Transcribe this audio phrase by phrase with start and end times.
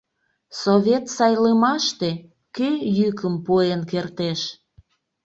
[0.61, 2.11] Совет сайлымаште
[2.55, 4.41] кӧ йӱкым пуэн кертеш?